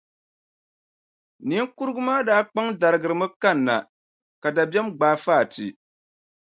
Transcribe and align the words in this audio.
Niŋkurugu 1.47 2.01
maa 2.07 2.21
daa 2.27 2.41
kpaŋ 2.49 2.67
darigirimi 2.79 3.27
kanna, 3.41 3.75
ka 4.41 4.49
dabiɛm 4.55 4.87
gbaai 4.95 5.17
Fati. 5.25 5.67